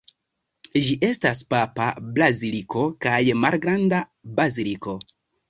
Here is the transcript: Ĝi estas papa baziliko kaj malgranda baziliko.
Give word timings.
Ĝi 0.85 0.95
estas 1.07 1.43
papa 1.55 1.89
baziliko 2.15 2.87
kaj 3.07 3.21
malgranda 3.45 4.01
baziliko. 4.43 4.99